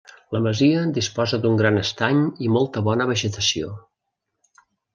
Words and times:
La 0.35 0.39
masia 0.45 0.79
disposa 0.95 1.39
d’un 1.43 1.59
gran 1.59 1.77
estany 1.83 2.23
i 2.47 2.51
molt 2.57 2.81
bona 2.89 3.09
vegetació. 3.13 3.71